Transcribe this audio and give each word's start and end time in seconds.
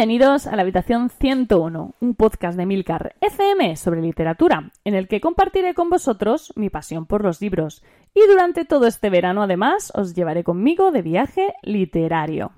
Bienvenidos 0.00 0.46
a 0.46 0.56
la 0.56 0.62
habitación 0.62 1.10
101, 1.10 1.94
un 2.00 2.14
podcast 2.14 2.56
de 2.56 2.64
Milcar 2.64 3.16
FM 3.20 3.76
sobre 3.76 4.00
literatura, 4.00 4.70
en 4.82 4.94
el 4.94 5.08
que 5.08 5.20
compartiré 5.20 5.74
con 5.74 5.90
vosotros 5.90 6.54
mi 6.56 6.70
pasión 6.70 7.04
por 7.04 7.22
los 7.22 7.42
libros. 7.42 7.84
Y 8.14 8.26
durante 8.26 8.64
todo 8.64 8.86
este 8.86 9.10
verano, 9.10 9.42
además, 9.42 9.92
os 9.94 10.14
llevaré 10.14 10.42
conmigo 10.42 10.90
de 10.90 11.02
viaje 11.02 11.52
literario. 11.62 12.52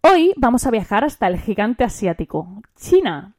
Hoy 0.00 0.32
vamos 0.38 0.66
a 0.66 0.70
viajar 0.70 1.04
hasta 1.04 1.26
el 1.26 1.38
gigante 1.38 1.84
asiático, 1.84 2.62
China. 2.76 3.34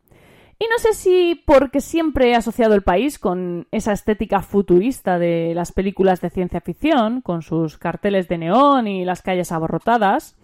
Y 0.60 0.66
no 0.66 0.78
sé 0.78 0.94
si 0.94 1.42
porque 1.48 1.82
siempre 1.82 2.30
he 2.30 2.36
asociado 2.36 2.76
el 2.76 2.84
país 2.84 3.18
con 3.18 3.68
esa 3.72 3.94
estética 3.94 4.44
futurista 4.44 5.18
de 5.18 5.54
las 5.56 5.72
películas 5.72 6.22
de 6.22 6.30
ciencia 6.30 6.62
ficción, 6.62 7.22
con 7.22 7.42
sus 7.42 7.80
carteles 7.80 8.28
de 8.28 8.38
neón 8.38 8.86
y 8.86 9.04
las 9.04 9.24
calles 9.24 9.52
abarrotadas, 9.52 10.36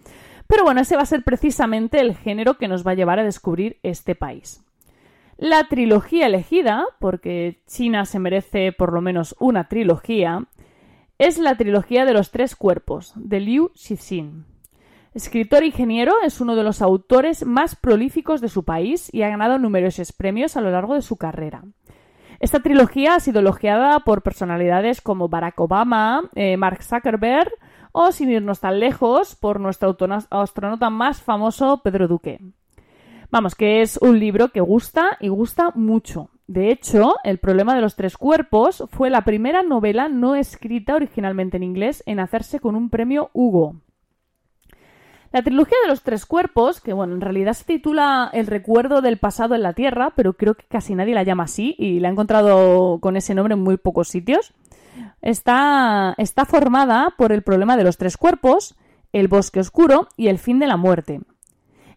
pero 0.50 0.64
bueno, 0.64 0.80
ese 0.80 0.96
va 0.96 1.02
a 1.02 1.06
ser 1.06 1.22
precisamente 1.22 2.00
el 2.00 2.16
género 2.16 2.58
que 2.58 2.66
nos 2.66 2.84
va 2.84 2.90
a 2.90 2.94
llevar 2.94 3.20
a 3.20 3.24
descubrir 3.24 3.78
este 3.84 4.16
país. 4.16 4.64
La 5.38 5.68
trilogía 5.68 6.26
elegida, 6.26 6.84
porque 6.98 7.62
China 7.68 8.04
se 8.04 8.18
merece 8.18 8.72
por 8.72 8.92
lo 8.92 9.00
menos 9.00 9.36
una 9.38 9.68
trilogía, 9.68 10.46
es 11.18 11.38
la 11.38 11.56
trilogía 11.56 12.04
de 12.04 12.14
los 12.14 12.32
tres 12.32 12.56
cuerpos, 12.56 13.12
de 13.14 13.38
Liu 13.38 13.70
Cixin. 13.76 14.44
Escritor 15.14 15.62
e 15.62 15.66
ingeniero, 15.66 16.14
es 16.24 16.40
uno 16.40 16.56
de 16.56 16.64
los 16.64 16.82
autores 16.82 17.46
más 17.46 17.76
prolíficos 17.76 18.40
de 18.40 18.48
su 18.48 18.64
país 18.64 19.08
y 19.14 19.22
ha 19.22 19.28
ganado 19.28 19.56
numerosos 19.58 20.12
premios 20.12 20.56
a 20.56 20.60
lo 20.60 20.72
largo 20.72 20.94
de 20.94 21.02
su 21.02 21.16
carrera. 21.16 21.62
Esta 22.40 22.58
trilogía 22.58 23.14
ha 23.14 23.20
sido 23.20 23.38
elogiada 23.38 24.00
por 24.00 24.22
personalidades 24.22 25.00
como 25.00 25.28
Barack 25.28 25.60
Obama, 25.60 26.28
eh, 26.34 26.56
Mark 26.56 26.82
Zuckerberg 26.82 27.52
o, 27.92 28.12
sin 28.12 28.30
irnos 28.30 28.60
tan 28.60 28.80
lejos, 28.80 29.36
por 29.36 29.60
nuestro 29.60 29.96
astronauta 30.30 30.90
más 30.90 31.22
famoso, 31.22 31.80
Pedro 31.82 32.08
Duque. 32.08 32.40
Vamos, 33.30 33.54
que 33.54 33.80
es 33.80 33.96
un 33.98 34.18
libro 34.18 34.48
que 34.48 34.60
gusta 34.60 35.16
y 35.20 35.28
gusta 35.28 35.70
mucho. 35.74 36.30
De 36.48 36.72
hecho, 36.72 37.14
El 37.22 37.38
problema 37.38 37.76
de 37.76 37.80
los 37.80 37.94
tres 37.94 38.16
cuerpos 38.16 38.82
fue 38.90 39.08
la 39.08 39.22
primera 39.22 39.62
novela 39.62 40.08
no 40.08 40.34
escrita 40.34 40.96
originalmente 40.96 41.56
en 41.56 41.62
inglés 41.62 42.02
en 42.06 42.18
hacerse 42.18 42.58
con 42.58 42.74
un 42.74 42.90
premio 42.90 43.30
Hugo. 43.32 43.76
La 45.32 45.42
trilogía 45.42 45.76
de 45.84 45.88
los 45.88 46.02
tres 46.02 46.26
cuerpos, 46.26 46.80
que 46.80 46.92
bueno, 46.92 47.14
en 47.14 47.20
realidad 47.20 47.52
se 47.52 47.64
titula 47.64 48.30
El 48.32 48.48
recuerdo 48.48 49.00
del 49.00 49.18
pasado 49.18 49.54
en 49.54 49.62
la 49.62 49.74
Tierra, 49.74 50.12
pero 50.16 50.32
creo 50.32 50.54
que 50.54 50.64
casi 50.66 50.96
nadie 50.96 51.14
la 51.14 51.22
llama 51.22 51.44
así 51.44 51.76
y 51.78 52.00
la 52.00 52.08
he 52.08 52.10
encontrado 52.10 52.98
con 52.98 53.16
ese 53.16 53.36
nombre 53.36 53.54
en 53.54 53.62
muy 53.62 53.76
pocos 53.76 54.08
sitios 54.08 54.52
está, 55.22 56.16
formada 56.46 57.14
por 57.16 57.32
el 57.32 57.42
problema 57.42 57.76
de 57.76 57.84
los 57.84 57.98
tres 57.98 58.16
cuerpos, 58.16 58.76
el 59.12 59.28
bosque 59.28 59.60
oscuro 59.60 60.08
y 60.16 60.28
el 60.28 60.38
fin 60.38 60.58
de 60.58 60.66
la 60.66 60.76
muerte. 60.76 61.20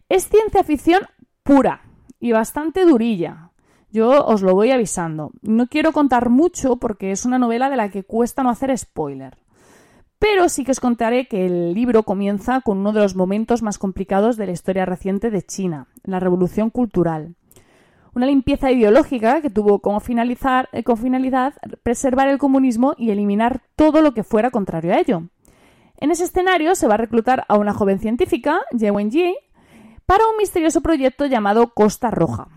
Es 0.08 0.28
ciencia 0.28 0.64
ficción 0.64 1.02
pura 1.42 1.82
y 2.20 2.32
bastante 2.32 2.84
durilla. 2.84 3.50
Yo 3.90 4.24
os 4.26 4.42
lo 4.42 4.54
voy 4.54 4.70
avisando. 4.70 5.30
No 5.42 5.68
quiero 5.68 5.92
contar 5.92 6.28
mucho 6.28 6.76
porque 6.76 7.12
es 7.12 7.24
una 7.24 7.38
novela 7.38 7.70
de 7.70 7.76
la 7.76 7.90
que 7.90 8.02
cuesta 8.02 8.42
no 8.42 8.50
hacer 8.50 8.76
spoiler. 8.76 9.38
Pero 10.18 10.48
sí 10.48 10.64
que 10.64 10.72
os 10.72 10.80
contaré 10.80 11.28
que 11.28 11.46
el 11.46 11.74
libro 11.74 12.02
comienza 12.02 12.60
con 12.60 12.78
uno 12.78 12.92
de 12.92 13.00
los 13.00 13.14
momentos 13.14 13.62
más 13.62 13.78
complicados 13.78 14.36
de 14.36 14.46
la 14.46 14.52
historia 14.52 14.86
reciente 14.86 15.30
de 15.30 15.42
China, 15.42 15.86
la 16.02 16.18
Revolución 16.18 16.70
Cultural 16.70 17.36
una 18.14 18.26
limpieza 18.26 18.70
ideológica 18.70 19.40
que 19.40 19.50
tuvo 19.50 19.80
como, 19.80 20.00
finalizar, 20.00 20.68
eh, 20.72 20.84
finalidad 20.96 21.54
preservar 21.82 22.28
el 22.28 22.38
comunismo 22.38 22.94
y 22.96 23.10
eliminar 23.10 23.62
todo 23.76 24.02
lo 24.02 24.14
que 24.14 24.24
fuera 24.24 24.50
contrario 24.50 24.92
a 24.94 24.98
ello. 24.98 25.24
En 25.98 26.10
ese 26.10 26.24
escenario 26.24 26.74
se 26.74 26.86
va 26.86 26.94
a 26.94 26.98
reclutar 26.98 27.44
a 27.48 27.56
una 27.56 27.72
joven 27.72 27.98
científica, 27.98 28.60
Ye 28.72 28.90
Wenji, 28.90 29.36
para 30.06 30.26
un 30.28 30.36
misterioso 30.36 30.80
proyecto 30.80 31.26
llamado 31.26 31.72
Costa 31.72 32.10
Roja. 32.10 32.48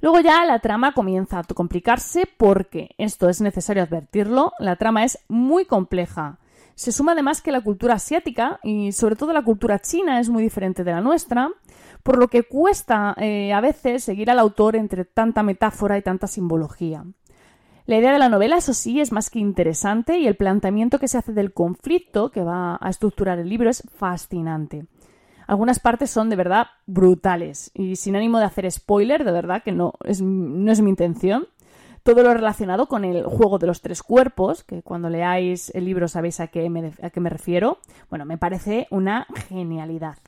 Luego 0.00 0.20
ya 0.20 0.44
la 0.44 0.60
trama 0.60 0.92
comienza 0.92 1.40
a 1.40 1.42
complicarse 1.42 2.24
porque, 2.36 2.94
esto 2.98 3.28
es 3.28 3.40
necesario 3.40 3.82
advertirlo, 3.82 4.52
la 4.58 4.76
trama 4.76 5.04
es 5.04 5.18
muy 5.28 5.64
compleja. 5.64 6.38
Se 6.76 6.92
suma 6.92 7.12
además 7.12 7.42
que 7.42 7.50
la 7.50 7.60
cultura 7.60 7.94
asiática 7.94 8.60
y 8.62 8.92
sobre 8.92 9.16
todo 9.16 9.32
la 9.32 9.42
cultura 9.42 9.80
china 9.80 10.20
es 10.20 10.28
muy 10.28 10.44
diferente 10.44 10.84
de 10.84 10.92
la 10.92 11.00
nuestra 11.00 11.50
por 12.02 12.18
lo 12.18 12.28
que 12.28 12.44
cuesta 12.44 13.14
eh, 13.18 13.52
a 13.52 13.60
veces 13.60 14.04
seguir 14.04 14.30
al 14.30 14.38
autor 14.38 14.76
entre 14.76 15.04
tanta 15.04 15.42
metáfora 15.42 15.98
y 15.98 16.02
tanta 16.02 16.26
simbología. 16.26 17.04
La 17.88 17.96
idea 17.96 18.12
de 18.12 18.18
la 18.18 18.28
novela, 18.28 18.58
eso 18.58 18.74
sí, 18.74 19.00
es 19.00 19.12
más 19.12 19.30
que 19.30 19.38
interesante 19.38 20.18
y 20.18 20.26
el 20.26 20.36
planteamiento 20.36 20.98
que 20.98 21.08
se 21.08 21.16
hace 21.16 21.32
del 21.32 21.54
conflicto 21.54 22.30
que 22.30 22.42
va 22.42 22.76
a 22.78 22.90
estructurar 22.90 23.38
el 23.38 23.48
libro 23.48 23.70
es 23.70 23.82
fascinante. 23.96 24.84
Algunas 25.46 25.78
partes 25.78 26.10
son 26.10 26.28
de 26.28 26.36
verdad 26.36 26.66
brutales 26.84 27.70
y 27.72 27.96
sin 27.96 28.14
ánimo 28.14 28.38
de 28.38 28.44
hacer 28.44 28.70
spoiler, 28.70 29.24
de 29.24 29.32
verdad 29.32 29.62
que 29.62 29.72
no 29.72 29.94
es, 30.04 30.20
no 30.20 30.70
es 30.70 30.82
mi 30.82 30.90
intención. 30.90 31.48
Todo 32.02 32.22
lo 32.22 32.34
relacionado 32.34 32.88
con 32.88 33.06
el 33.06 33.24
juego 33.24 33.58
de 33.58 33.66
los 33.66 33.80
tres 33.80 34.02
cuerpos, 34.02 34.64
que 34.64 34.82
cuando 34.82 35.08
leáis 35.08 35.70
el 35.74 35.86
libro 35.86 36.08
sabéis 36.08 36.40
a 36.40 36.48
qué 36.48 36.68
me, 36.68 36.92
a 37.00 37.08
qué 37.08 37.20
me 37.20 37.30
refiero, 37.30 37.78
bueno, 38.10 38.26
me 38.26 38.36
parece 38.36 38.86
una 38.90 39.26
genialidad. 39.48 40.18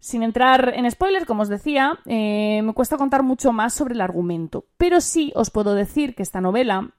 Sin 0.00 0.22
entrar 0.22 0.72
en 0.74 0.90
spoilers, 0.90 1.26
como 1.26 1.42
os 1.42 1.50
decía, 1.50 1.98
eh, 2.06 2.62
me 2.64 2.72
cuesta 2.72 2.96
contar 2.96 3.22
mucho 3.22 3.52
más 3.52 3.74
sobre 3.74 3.92
el 3.92 4.00
argumento, 4.00 4.64
pero 4.78 5.02
sí 5.02 5.30
os 5.34 5.50
puedo 5.50 5.74
decir 5.74 6.14
que 6.14 6.22
esta 6.22 6.40
novela, 6.40 6.94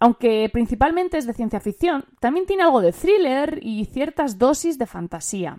aunque 0.00 0.48
principalmente 0.50 1.18
es 1.18 1.26
de 1.26 1.34
ciencia 1.34 1.60
ficción, 1.60 2.06
también 2.18 2.46
tiene 2.46 2.62
algo 2.62 2.80
de 2.80 2.92
thriller 2.92 3.58
y 3.60 3.84
ciertas 3.84 4.38
dosis 4.38 4.78
de 4.78 4.86
fantasía. 4.86 5.58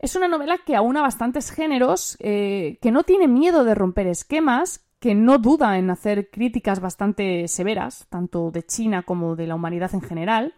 Es 0.00 0.16
una 0.16 0.26
novela 0.26 0.58
que 0.66 0.74
aúna 0.74 1.02
bastantes 1.02 1.52
géneros, 1.52 2.16
eh, 2.18 2.78
que 2.82 2.90
no 2.90 3.04
tiene 3.04 3.28
miedo 3.28 3.62
de 3.62 3.76
romper 3.76 4.08
esquemas, 4.08 4.84
que 4.98 5.14
no 5.14 5.38
duda 5.38 5.78
en 5.78 5.88
hacer 5.88 6.30
críticas 6.30 6.80
bastante 6.80 7.46
severas, 7.46 8.06
tanto 8.08 8.50
de 8.50 8.64
China 8.64 9.04
como 9.04 9.36
de 9.36 9.46
la 9.46 9.54
humanidad 9.54 9.94
en 9.94 10.02
general, 10.02 10.54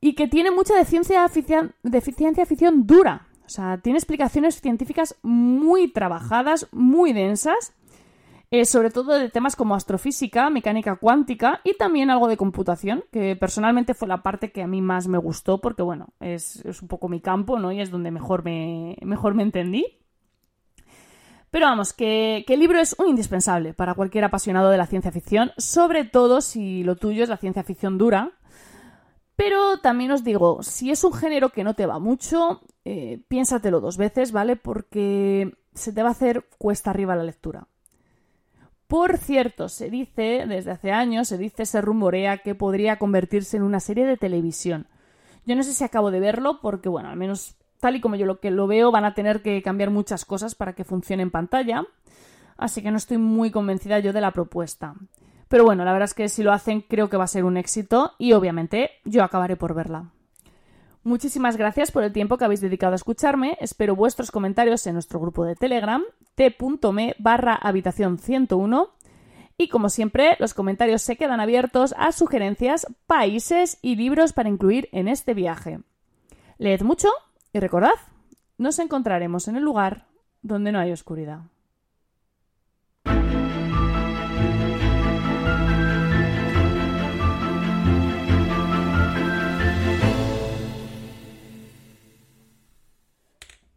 y 0.00 0.14
que 0.14 0.26
tiene 0.26 0.50
mucha 0.50 0.74
de 0.74 0.84
de 0.84 2.00
ciencia 2.00 2.46
ficción 2.46 2.86
dura, 2.86 3.27
o 3.48 3.50
sea, 3.50 3.78
tiene 3.78 3.98
explicaciones 3.98 4.60
científicas 4.60 5.16
muy 5.22 5.90
trabajadas, 5.90 6.68
muy 6.70 7.14
densas, 7.14 7.72
eh, 8.50 8.66
sobre 8.66 8.90
todo 8.90 9.18
de 9.18 9.30
temas 9.30 9.56
como 9.56 9.74
astrofísica, 9.74 10.50
mecánica 10.50 10.96
cuántica 10.96 11.62
y 11.64 11.72
también 11.72 12.10
algo 12.10 12.28
de 12.28 12.36
computación, 12.36 13.04
que 13.10 13.36
personalmente 13.36 13.94
fue 13.94 14.06
la 14.06 14.22
parte 14.22 14.52
que 14.52 14.62
a 14.62 14.66
mí 14.66 14.82
más 14.82 15.08
me 15.08 15.16
gustó 15.16 15.62
porque, 15.62 15.82
bueno, 15.82 16.08
es, 16.20 16.62
un 16.82 16.88
poco 16.88 17.08
mi 17.08 17.22
campo, 17.22 17.58
¿no? 17.58 17.72
Y 17.72 17.80
es 17.80 17.90
donde 17.90 18.10
mejor 18.10 18.44
me, 18.44 18.98
mejor 19.00 19.32
me 19.32 19.44
entendí. 19.44 19.86
Pero 21.50 21.64
vamos, 21.64 21.94
que, 21.94 22.44
que, 22.46 22.52
el 22.52 22.60
libro 22.60 22.78
es 22.78 22.94
un 22.98 23.08
indispensable 23.08 23.72
para 23.72 23.94
cualquier 23.94 24.24
apasionado 24.24 24.68
de 24.68 24.76
la 24.76 24.86
ciencia 24.86 25.10
ficción, 25.10 25.52
sobre 25.56 26.04
todo 26.04 26.42
si 26.42 26.84
lo 26.84 26.96
tuyo 26.96 27.22
es 27.22 27.30
la 27.30 27.38
ciencia 27.38 27.62
ficción 27.62 27.96
dura. 27.96 28.32
Pero 29.36 29.78
también 29.78 30.10
os 30.10 30.24
digo, 30.24 30.64
si 30.64 30.90
es 30.90 31.04
un 31.04 31.12
género 31.12 31.50
que 31.50 31.62
no 31.62 31.74
te 31.74 31.86
va 31.86 32.00
mucho, 32.00 32.60
eh, 32.90 33.20
piénsatelo 33.28 33.80
dos 33.80 33.98
veces, 33.98 34.32
¿vale? 34.32 34.56
Porque 34.56 35.52
se 35.74 35.92
te 35.92 36.02
va 36.02 36.08
a 36.08 36.12
hacer 36.12 36.46
cuesta 36.56 36.88
arriba 36.88 37.14
la 37.14 37.22
lectura. 37.22 37.66
Por 38.86 39.18
cierto, 39.18 39.68
se 39.68 39.90
dice, 39.90 40.46
desde 40.48 40.70
hace 40.70 40.90
años, 40.90 41.28
se 41.28 41.36
dice, 41.36 41.66
se 41.66 41.82
rumorea 41.82 42.38
que 42.38 42.54
podría 42.54 42.98
convertirse 42.98 43.58
en 43.58 43.62
una 43.62 43.80
serie 43.80 44.06
de 44.06 44.16
televisión. 44.16 44.86
Yo 45.44 45.54
no 45.54 45.62
sé 45.64 45.74
si 45.74 45.84
acabo 45.84 46.10
de 46.10 46.20
verlo, 46.20 46.60
porque, 46.62 46.88
bueno, 46.88 47.10
al 47.10 47.16
menos 47.18 47.56
tal 47.78 47.96
y 47.96 48.00
como 48.00 48.16
yo 48.16 48.24
lo 48.24 48.38
lo 48.42 48.66
veo, 48.66 48.90
van 48.90 49.04
a 49.04 49.12
tener 49.12 49.42
que 49.42 49.60
cambiar 49.62 49.90
muchas 49.90 50.24
cosas 50.24 50.54
para 50.54 50.72
que 50.72 50.84
funcione 50.84 51.22
en 51.22 51.30
pantalla. 51.30 51.84
Así 52.56 52.80
que 52.80 52.90
no 52.90 52.96
estoy 52.96 53.18
muy 53.18 53.50
convencida 53.50 53.98
yo 53.98 54.14
de 54.14 54.22
la 54.22 54.32
propuesta. 54.32 54.94
Pero 55.48 55.64
bueno, 55.64 55.84
la 55.84 55.92
verdad 55.92 56.06
es 56.06 56.14
que 56.14 56.30
si 56.30 56.42
lo 56.42 56.52
hacen, 56.52 56.80
creo 56.80 57.10
que 57.10 57.18
va 57.18 57.24
a 57.24 57.26
ser 57.26 57.44
un 57.44 57.58
éxito 57.58 58.12
y 58.16 58.32
obviamente 58.32 58.92
yo 59.04 59.22
acabaré 59.22 59.56
por 59.56 59.74
verla. 59.74 60.10
Muchísimas 61.08 61.56
gracias 61.56 61.90
por 61.90 62.04
el 62.04 62.12
tiempo 62.12 62.36
que 62.36 62.44
habéis 62.44 62.60
dedicado 62.60 62.92
a 62.92 62.96
escucharme. 62.96 63.56
Espero 63.62 63.96
vuestros 63.96 64.30
comentarios 64.30 64.86
en 64.86 64.92
nuestro 64.92 65.18
grupo 65.18 65.42
de 65.46 65.56
Telegram, 65.56 66.04
t.me 66.34 67.16
barra 67.18 67.54
habitación 67.54 68.18
101. 68.18 68.90
Y 69.56 69.68
como 69.70 69.88
siempre, 69.88 70.36
los 70.38 70.52
comentarios 70.52 71.00
se 71.00 71.16
quedan 71.16 71.40
abiertos 71.40 71.94
a 71.96 72.12
sugerencias, 72.12 72.86
países 73.06 73.78
y 73.80 73.96
libros 73.96 74.34
para 74.34 74.50
incluir 74.50 74.90
en 74.92 75.08
este 75.08 75.32
viaje. 75.32 75.80
Leed 76.58 76.82
mucho 76.82 77.08
y 77.54 77.58
recordad, 77.58 77.94
nos 78.58 78.78
encontraremos 78.78 79.48
en 79.48 79.56
el 79.56 79.64
lugar 79.64 80.08
donde 80.42 80.72
no 80.72 80.78
hay 80.78 80.92
oscuridad. 80.92 81.40